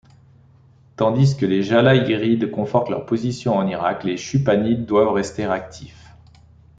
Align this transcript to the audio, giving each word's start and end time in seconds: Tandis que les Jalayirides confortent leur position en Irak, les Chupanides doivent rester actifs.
Tandis 0.95 1.37
que 1.37 1.45
les 1.45 1.61
Jalayirides 1.61 2.49
confortent 2.49 2.89
leur 2.89 3.05
position 3.05 3.55
en 3.57 3.67
Irak, 3.67 4.03
les 4.03 4.17
Chupanides 4.17 4.87
doivent 4.87 5.13
rester 5.13 5.45
actifs. 5.45 6.07